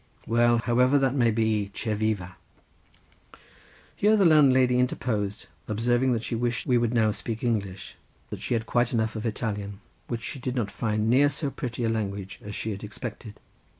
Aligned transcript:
Well, 0.25 0.57
however 0.57 0.97
that 0.97 1.13
may 1.13 1.29
be, 1.29 1.69
che 1.75 1.93
viva." 1.93 2.35
Here 3.95 4.15
the 4.17 4.25
landlady 4.25 4.79
interposed, 4.79 5.45
observing 5.67 6.13
that 6.13 6.23
she 6.23 6.33
wished 6.33 6.65
we 6.65 6.75
would 6.79 6.91
now 6.91 7.11
speak 7.11 7.43
English, 7.43 7.97
for 8.27 8.35
that 8.37 8.41
she 8.41 8.55
had 8.55 8.65
quite 8.65 8.93
enough 8.93 9.15
of 9.15 9.27
Italian, 9.27 9.79
which 10.07 10.23
she 10.23 10.39
did 10.39 10.55
not 10.55 10.71
find 10.71 11.07
near 11.07 11.29
so 11.29 11.51
pretty 11.51 11.83
a 11.83 11.89
language 11.89 12.39
as 12.41 12.55
she 12.55 12.71
had 12.71 12.83
expected. 12.83 13.39